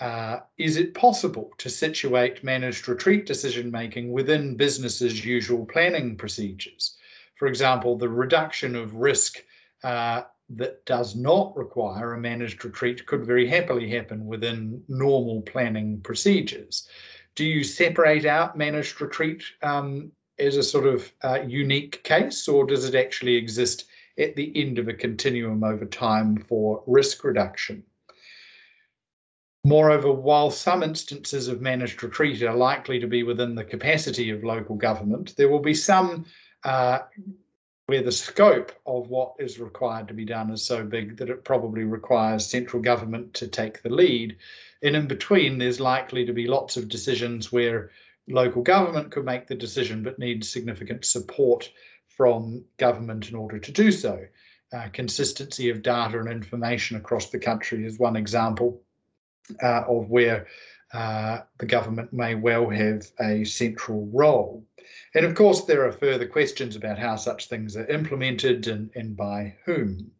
Uh, 0.03 0.41
is 0.57 0.75
it 0.75 0.93
possible 0.93 1.49
to 1.57 1.69
situate 1.69 2.43
managed 2.43 2.89
retreat 2.89 3.25
decision 3.25 3.71
making 3.71 4.11
within 4.11 4.53
business's 4.53 5.23
usual 5.23 5.65
planning 5.65 6.17
procedures? 6.17 6.97
For 7.37 7.47
example, 7.47 7.97
the 7.97 8.09
reduction 8.09 8.75
of 8.75 8.95
risk 8.95 9.41
uh, 9.81 10.23
that 10.49 10.85
does 10.85 11.15
not 11.15 11.55
require 11.55 12.15
a 12.15 12.19
managed 12.19 12.65
retreat 12.65 13.05
could 13.05 13.25
very 13.25 13.47
happily 13.47 13.89
happen 13.89 14.25
within 14.25 14.83
normal 14.89 15.41
planning 15.43 16.01
procedures. 16.01 16.89
Do 17.35 17.45
you 17.45 17.63
separate 17.63 18.25
out 18.25 18.57
managed 18.57 18.99
retreat 18.99 19.41
um, 19.61 20.11
as 20.37 20.57
a 20.57 20.63
sort 20.63 20.85
of 20.85 21.13
uh, 21.23 21.39
unique 21.47 22.03
case, 22.03 22.45
or 22.49 22.65
does 22.65 22.83
it 22.83 22.93
actually 22.93 23.37
exist 23.37 23.85
at 24.17 24.35
the 24.35 24.51
end 24.53 24.79
of 24.79 24.89
a 24.89 24.93
continuum 24.93 25.63
over 25.63 25.85
time 25.85 26.35
for 26.35 26.83
risk 26.87 27.23
reduction? 27.23 27.85
Moreover, 29.65 30.11
while 30.11 30.51
some 30.51 30.83
instances 30.83 31.47
of 31.47 31.61
managed 31.61 32.03
retreat 32.03 32.43
are 32.43 32.53
likely 32.53 32.99
to 32.99 33.07
be 33.07 33.23
within 33.23 33.55
the 33.55 33.63
capacity 33.63 34.29
of 34.29 34.43
local 34.43 34.75
government, 34.75 35.35
there 35.37 35.47
will 35.47 35.61
be 35.61 35.73
some 35.73 36.25
uh, 36.65 36.99
where 37.85 38.01
the 38.01 38.11
scope 38.11 38.73
of 38.85 39.07
what 39.07 39.35
is 39.39 39.59
required 39.59 40.09
to 40.09 40.13
be 40.13 40.25
done 40.25 40.51
is 40.51 40.65
so 40.65 40.83
big 40.83 41.15
that 41.15 41.29
it 41.29 41.45
probably 41.45 41.85
requires 41.85 42.45
central 42.45 42.81
government 42.81 43.33
to 43.35 43.47
take 43.47 43.81
the 43.81 43.89
lead. 43.89 44.37
And 44.81 44.97
in 44.97 45.07
between, 45.07 45.57
there's 45.57 45.79
likely 45.79 46.25
to 46.25 46.33
be 46.33 46.45
lots 46.45 46.75
of 46.75 46.89
decisions 46.89 47.51
where 47.51 47.91
local 48.27 48.63
government 48.63 49.11
could 49.11 49.23
make 49.23 49.47
the 49.47 49.55
decision 49.55 50.03
but 50.03 50.19
needs 50.19 50.49
significant 50.49 51.05
support 51.05 51.71
from 52.07 52.65
government 52.77 53.29
in 53.29 53.35
order 53.35 53.59
to 53.59 53.71
do 53.71 53.93
so. 53.93 54.25
Uh, 54.73 54.89
consistency 54.91 55.69
of 55.69 55.83
data 55.83 56.19
and 56.19 56.27
information 56.27 56.97
across 56.97 57.29
the 57.29 57.39
country 57.39 57.85
is 57.85 57.97
one 57.97 58.17
example 58.17 58.81
uh, 59.61 59.83
of 59.87 60.09
where 60.09 60.47
uh, 60.93 61.41
the 61.57 61.65
government 61.65 62.13
may 62.13 62.35
well 62.35 62.69
have 62.69 63.09
a 63.19 63.43
central 63.43 64.07
role. 64.13 64.63
And 65.15 65.25
of 65.25 65.35
course, 65.35 65.65
there 65.65 65.85
are 65.85 65.91
further 65.91 66.27
questions 66.27 66.75
about 66.75 66.99
how 66.99 67.15
such 67.15 67.47
things 67.47 67.75
are 67.75 67.87
implemented 67.87 68.67
and, 68.67 68.91
and 68.95 69.17
by 69.17 69.55
whom. 69.65 70.11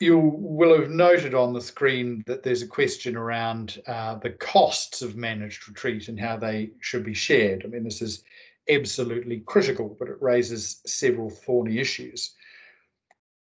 You 0.00 0.18
will 0.18 0.78
have 0.78 0.90
noted 0.90 1.34
on 1.34 1.52
the 1.52 1.60
screen 1.60 2.22
that 2.26 2.42
there's 2.42 2.62
a 2.62 2.66
question 2.66 3.16
around 3.16 3.80
uh, 3.86 4.16
the 4.16 4.30
costs 4.30 5.02
of 5.02 5.16
managed 5.16 5.68
retreat 5.68 6.08
and 6.08 6.18
how 6.18 6.36
they 6.36 6.70
should 6.80 7.04
be 7.04 7.14
shared. 7.14 7.64
I 7.64 7.68
mean, 7.68 7.84
this 7.84 8.02
is 8.02 8.24
absolutely 8.68 9.40
critical, 9.40 9.96
but 9.98 10.08
it 10.08 10.20
raises 10.20 10.80
several 10.86 11.30
thorny 11.30 11.78
issues 11.78 12.34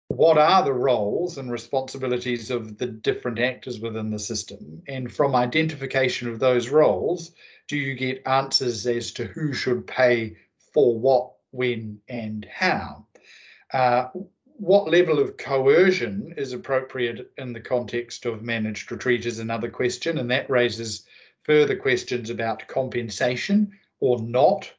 what 0.09 0.37
are 0.37 0.63
the 0.63 0.73
roles 0.73 1.37
and 1.37 1.51
responsibilities 1.51 2.49
of 2.49 2.77
the 2.77 2.87
different 2.87 3.39
actors 3.39 3.79
within 3.79 4.09
the 4.09 4.19
system? 4.19 4.81
And 4.87 5.11
from 5.11 5.35
identification 5.35 6.29
of 6.29 6.39
those 6.39 6.69
roles, 6.69 7.33
do 7.67 7.77
you 7.77 7.93
get 7.93 8.23
answers 8.25 8.87
as 8.87 9.11
to 9.13 9.25
who 9.25 9.53
should 9.53 9.85
pay 9.85 10.37
for 10.73 10.97
what, 10.97 11.33
when, 11.51 11.99
and 12.07 12.47
how? 12.51 13.05
Uh, 13.73 14.07
what 14.59 14.89
level 14.89 15.19
of 15.19 15.37
coercion 15.37 16.33
is 16.37 16.53
appropriate 16.53 17.31
in 17.37 17.53
the 17.53 17.59
context 17.59 18.25
of 18.25 18.41
managed 18.41 18.91
retreat 18.91 19.25
is 19.25 19.39
another 19.39 19.69
question, 19.69 20.17
and 20.17 20.31
that 20.31 20.49
raises 20.49 21.05
further 21.43 21.75
questions 21.75 22.29
about 22.29 22.67
compensation 22.67 23.71
or 23.99 24.19
not. 24.21 24.71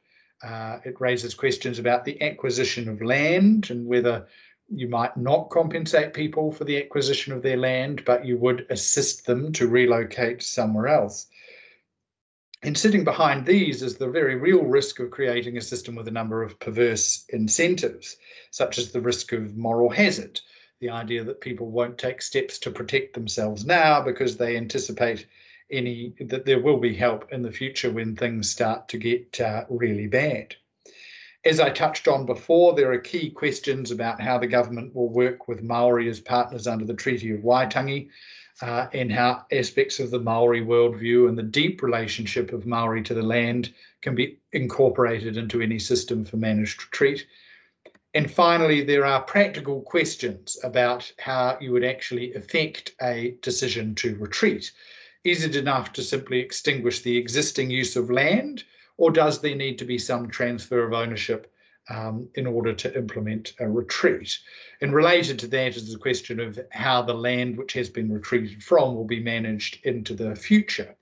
Uh, 0.43 0.79
it 0.85 0.99
raises 0.99 1.33
questions 1.33 1.79
about 1.79 2.03
the 2.03 2.21
acquisition 2.21 2.89
of 2.89 3.01
land 3.01 3.69
and 3.69 3.85
whether 3.85 4.25
you 4.71 4.87
might 4.87 5.17
not 5.17 5.49
compensate 5.49 6.13
people 6.13 6.51
for 6.51 6.63
the 6.63 6.81
acquisition 6.81 7.33
of 7.33 7.41
their 7.41 7.57
land, 7.57 8.03
but 8.05 8.25
you 8.25 8.37
would 8.37 8.65
assist 8.69 9.25
them 9.25 9.51
to 9.53 9.67
relocate 9.67 10.43
somewhere 10.43 10.87
else. 10.87 11.27
And 12.61 12.77
sitting 12.77 13.03
behind 13.03 13.45
these 13.45 13.81
is 13.81 13.95
the 13.95 14.09
very 14.09 14.35
real 14.35 14.63
risk 14.63 14.99
of 14.99 15.11
creating 15.11 15.57
a 15.57 15.61
system 15.61 15.95
with 15.95 16.07
a 16.09 16.11
number 16.11 16.43
of 16.43 16.59
perverse 16.59 17.25
incentives, 17.29 18.17
such 18.51 18.77
as 18.77 18.91
the 18.91 19.01
risk 19.01 19.31
of 19.31 19.55
moral 19.55 19.89
hazard, 19.89 20.41
the 20.79 20.89
idea 20.89 21.23
that 21.23 21.41
people 21.41 21.71
won't 21.71 21.97
take 21.97 22.21
steps 22.21 22.59
to 22.59 22.71
protect 22.71 23.13
themselves 23.13 23.65
now 23.65 24.01
because 24.01 24.35
they 24.35 24.57
anticipate 24.57 25.25
any 25.71 26.13
that 26.19 26.45
there 26.45 26.59
will 26.59 26.79
be 26.79 26.95
help 26.95 27.31
in 27.31 27.43
the 27.43 27.51
future 27.51 27.91
when 27.91 28.15
things 28.15 28.49
start 28.49 28.89
to 28.89 28.97
get 28.97 29.39
uh, 29.39 29.65
really 29.69 30.07
bad. 30.07 30.55
As 31.45 31.61
I 31.61 31.69
touched 31.69 32.09
on 32.09 32.25
before, 32.25 32.75
there 32.75 32.91
are 32.91 32.99
key 32.99 33.29
questions 33.29 33.91
about 33.91 34.19
how 34.19 34.37
the 34.37 34.47
government 34.47 34.93
will 34.93 35.07
work 35.07 35.47
with 35.47 35.63
Maori 35.63 36.09
as 36.09 36.19
partners 36.19 36.67
under 36.67 36.83
the 36.83 36.93
Treaty 36.93 37.31
of 37.31 37.45
Waitangi 37.45 38.09
uh, 38.61 38.87
and 38.91 39.09
how 39.09 39.45
aspects 39.49 40.01
of 40.01 40.11
the 40.11 40.19
Maori 40.19 40.61
worldview 40.61 41.29
and 41.29 41.37
the 41.37 41.43
deep 41.43 41.81
relationship 41.81 42.51
of 42.51 42.65
Maori 42.65 43.01
to 43.03 43.13
the 43.13 43.23
land 43.23 43.73
can 44.01 44.15
be 44.15 44.37
incorporated 44.51 45.37
into 45.37 45.61
any 45.61 45.79
system 45.79 46.25
for 46.25 46.35
managed 46.35 46.83
retreat. 46.83 47.25
And 48.13 48.29
finally, 48.29 48.83
there 48.83 49.05
are 49.05 49.21
practical 49.21 49.81
questions 49.81 50.57
about 50.61 51.09
how 51.19 51.57
you 51.61 51.71
would 51.71 51.85
actually 51.85 52.33
effect 52.33 52.95
a 53.01 53.37
decision 53.41 53.95
to 53.95 54.15
retreat. 54.15 54.73
Is 55.23 55.45
it 55.45 55.55
enough 55.55 55.93
to 55.93 56.03
simply 56.03 56.39
extinguish 56.39 57.01
the 57.01 57.17
existing 57.17 57.69
use 57.69 57.95
of 57.95 58.11
land? 58.11 58.65
Or 58.99 59.09
does 59.11 59.39
there 59.39 59.55
need 59.55 59.79
to 59.79 59.85
be 59.85 59.97
some 59.97 60.27
transfer 60.27 60.83
of 60.83 60.91
ownership 60.91 61.49
um, 61.89 62.27
in 62.35 62.45
order 62.45 62.73
to 62.73 62.97
implement 62.97 63.53
a 63.61 63.67
retreat? 63.67 64.37
And 64.81 64.93
related 64.93 65.39
to 65.39 65.47
that 65.47 65.77
is 65.77 65.91
the 65.91 65.97
question 65.97 66.41
of 66.41 66.59
how 66.71 67.01
the 67.01 67.13
land 67.13 67.57
which 67.57 67.71
has 67.73 67.89
been 67.89 68.11
retreated 68.11 68.61
from 68.61 68.93
will 68.93 69.05
be 69.05 69.23
managed 69.23 69.79
into 69.85 70.13
the 70.13 70.35
future. 70.35 70.95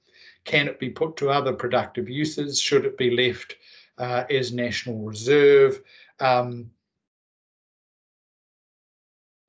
Can 0.45 0.67
it 0.67 0.79
be 0.79 0.91
put 0.91 1.17
to 1.17 1.31
other 1.31 1.53
productive 1.53 2.07
uses? 2.07 2.61
Should 2.61 2.85
it 2.85 2.99
be 2.99 3.09
left 3.09 3.55
uh, 3.97 4.25
as 4.29 4.53
national 4.53 4.99
reserve? 4.99 5.81
Um, 6.19 6.69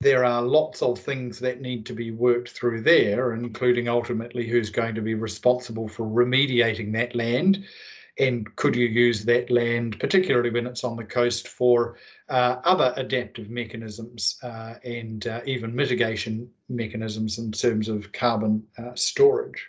there 0.01 0.25
are 0.25 0.41
lots 0.41 0.81
of 0.81 0.99
things 0.99 1.39
that 1.41 1.61
need 1.61 1.85
to 1.85 1.93
be 1.93 2.13
worked 2.13 2.51
through 2.53 2.81
there, 2.81 3.35
including 3.35 3.89
ultimately 3.89 4.49
who's 4.49 4.71
going 4.71 4.95
to 4.95 5.03
be 5.03 5.15
responsible 5.15 5.87
for 5.87 6.07
remediating 6.07 6.95
that 6.95 7.15
land 7.15 7.67
and 8.19 8.55
could 8.57 8.75
you 8.75 8.87
use 8.87 9.25
that 9.25 9.51
land, 9.51 9.99
particularly 10.01 10.51
when 10.51 10.67
it's 10.67 10.85
on 10.85 10.97
the 10.97 11.05
coast, 11.05 11.49
for 11.49 11.97
uh, 12.29 12.57
other 12.65 12.93
adaptive 12.97 13.49
mechanisms 13.49 14.39
uh, 14.43 14.75
and 14.85 15.27
uh, 15.29 15.41
even 15.47 15.75
mitigation 15.75 16.51
mechanisms 16.69 17.39
in 17.39 17.53
terms 17.53 17.89
of 17.89 18.13
carbon 18.13 18.65
uh, 18.79 18.95
storage. 18.95 19.69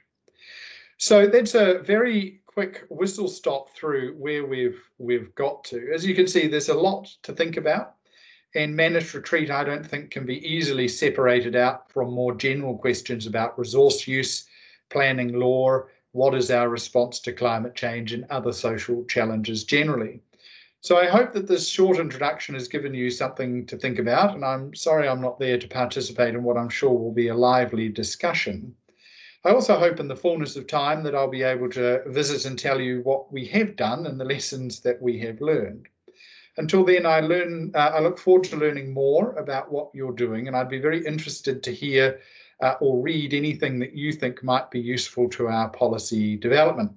So 0.98 1.28
that's 1.28 1.56
a 1.56 1.80
very 1.80 2.42
quick 2.46 2.86
whistle 2.90 3.28
stop 3.28 3.70
through 3.76 4.16
where 4.16 4.46
we've 4.46 4.82
we've 4.98 5.34
got 5.36 5.64
to. 5.66 5.92
As 5.94 6.06
you 6.06 6.16
can 6.16 6.28
see, 6.28 6.48
there's 6.48 6.70
a 6.70 6.74
lot 6.74 7.08
to 7.24 7.34
think 7.34 7.56
about. 7.58 7.96
And 8.56 8.76
managed 8.76 9.14
retreat, 9.14 9.52
I 9.52 9.64
don't 9.64 9.86
think, 9.86 10.10
can 10.10 10.26
be 10.26 10.44
easily 10.44 10.88
separated 10.88 11.56
out 11.56 11.92
from 11.92 12.12
more 12.12 12.34
general 12.34 12.76
questions 12.80 13.28
about 13.28 13.60
resource 13.60 14.08
use, 14.08 14.48
planning 14.90 15.34
law, 15.34 15.84
what 16.12 16.34
is 16.36 16.50
our 16.50 16.70
response 16.70 17.20
to 17.20 17.34
climate 17.34 17.76
change 17.76 18.14
and 18.14 18.26
other 18.30 18.52
social 18.52 19.06
challenges 19.06 19.64
generally. 19.64 20.22
So 20.82 20.98
I 20.98 21.08
hope 21.08 21.34
that 21.34 21.48
this 21.48 21.68
short 21.68 21.98
introduction 21.98 22.56
has 22.56 22.70
given 22.70 22.94
you 22.94 23.10
something 23.10 23.66
to 23.66 23.78
think 23.78 24.00
about, 24.00 24.34
and 24.34 24.46
I'm 24.46 24.74
sorry 24.74 25.08
I'm 25.08 25.22
not 25.22 25.38
there 25.38 25.58
to 25.58 25.68
participate 25.68 26.36
in 26.36 26.44
what 26.44 26.58
I'm 26.58 26.70
sure 26.70 26.98
will 26.98 27.12
be 27.12 27.28
a 27.28 27.36
lively 27.36 27.90
discussion. 27.90 28.76
I 29.44 29.52
also 29.52 29.78
hope 29.78 30.00
in 30.00 30.08
the 30.08 30.16
fullness 30.16 30.56
of 30.56 30.68
time 30.68 31.04
that 31.04 31.16
I'll 31.16 31.30
be 31.30 31.44
able 31.44 31.70
to 31.72 32.04
visit 32.08 32.46
and 32.46 32.58
tell 32.58 32.80
you 32.80 33.02
what 33.02 33.32
we 33.32 33.46
have 33.48 33.76
done 33.76 34.06
and 34.06 34.20
the 34.20 34.26
lessons 34.26 34.80
that 34.82 35.02
we 35.02 35.20
have 35.20 35.42
learned. 35.42 35.88
Until 36.58 36.84
then, 36.84 37.06
I 37.06 37.22
learn. 37.22 37.72
Uh, 37.74 37.92
I 37.96 38.00
look 38.00 38.18
forward 38.18 38.44
to 38.46 38.58
learning 38.58 38.94
more 38.94 39.34
about 39.34 39.72
what 39.72 39.92
you're 39.94 40.12
doing, 40.12 40.48
and 40.48 40.58
I'd 40.58 40.70
be 40.70 40.80
very 40.80 41.06
interested 41.06 41.64
to 41.64 41.74
hear 41.74 42.20
uh, 42.62 42.76
or 42.80 43.02
read 43.02 43.34
anything 43.34 43.80
that 43.80 43.94
you 43.94 44.12
think 44.12 44.44
might 44.44 44.70
be 44.72 44.80
useful 44.80 45.30
to 45.30 45.48
our 45.48 45.70
policy 45.70 46.36
development. 46.36 46.92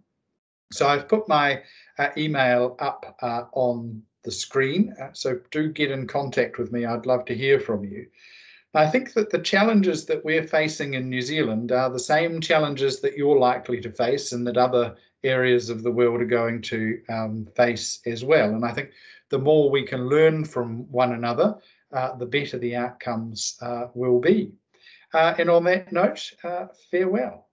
So 0.72 0.87
I've 0.87 1.09
put 1.09 1.29
my 1.29 1.62
uh, 1.98 2.09
email 2.16 2.77
up 2.79 3.16
uh, 3.20 3.44
on 3.53 4.03
the 4.25 4.31
screen, 4.31 4.94
uh, 5.01 5.11
so 5.12 5.38
do 5.51 5.70
get 5.70 5.90
in 5.90 6.07
contact 6.07 6.59
with 6.59 6.72
me. 6.72 6.85
I'd 6.85 7.07
love 7.07 7.25
to 7.27 7.35
hear 7.35 7.61
from 7.61 7.85
you. 7.85 8.07
I 8.75 8.87
think 8.87 9.12
that 9.12 9.29
the 9.29 9.38
challenges 9.38 10.07
that 10.07 10.25
we're 10.25 10.46
facing 10.46 10.94
in 10.94 11.11
New 11.11 11.20
Zealand 11.20 11.72
are 11.72 11.90
the 11.90 11.98
same 11.98 12.40
challenges 12.40 13.01
that 13.01 13.18
you're 13.18 13.38
likely 13.38 13.81
to 13.83 13.90
face 13.90 14.33
and 14.33 14.46
that 14.46 14.57
other 14.57 14.96
areas 15.25 15.68
of 15.68 15.83
the 15.83 15.90
world 15.90 16.22
are 16.22 16.27
going 16.27 16.62
to 16.62 17.01
um, 17.11 17.46
face 17.55 18.01
as 18.07 18.25
well. 18.25 18.55
And 18.55 18.64
I 18.64 18.72
think 18.72 18.90
the 19.29 19.38
more 19.38 19.70
we 19.70 19.85
can 19.85 20.09
learn 20.09 20.44
from 20.44 20.90
one 20.90 21.12
another, 21.12 21.59
uh, 21.92 22.14
the 22.16 22.27
better 22.27 22.59
the 22.59 22.75
outcomes 22.75 23.59
uh, 23.61 23.88
will 23.94 24.18
be. 24.18 24.53
Uh, 25.12 25.35
and 25.38 25.51
on 25.51 25.64
that 25.64 25.92
note, 25.92 26.33
uh, 26.42 26.66
farewell. 26.90 27.48